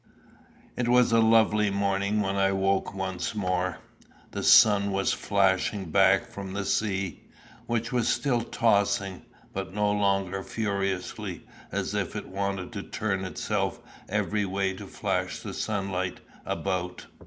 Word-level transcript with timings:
It 0.75 0.87
was 0.87 1.11
a 1.11 1.19
lovely 1.19 1.69
morning 1.69 2.21
when 2.21 2.35
I 2.35 2.53
woke 2.53 2.91
once 2.95 3.35
more. 3.35 3.77
The 4.31 4.41
sun 4.41 4.89
was 4.91 5.13
flashing 5.13 5.91
back 5.91 6.25
from 6.25 6.53
the 6.53 6.65
sea, 6.65 7.21
which 7.67 7.91
was 7.91 8.07
still 8.09 8.41
tossing, 8.41 9.21
but 9.53 9.75
no 9.75 9.91
longer 9.91 10.41
furiously, 10.41 11.43
only 11.71 11.81
as 11.83 11.93
if 11.93 12.15
it 12.15 12.29
wanted 12.29 12.71
to 12.71 12.81
turn 12.81 13.23
itself 13.25 13.79
every 14.09 14.43
way 14.43 14.73
to 14.73 14.87
flash 14.87 15.37
the 15.39 15.53
sunlight 15.53 16.19
about. 16.47 17.05